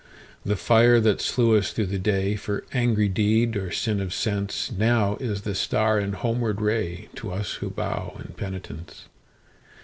[0.43, 5.43] The fire that slew us through the dayFor angry deed or sin of senseNow is
[5.43, 9.05] the star and homeward rayTo us who bow in penitence.